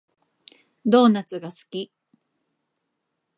[0.83, 1.91] ドーナツが好き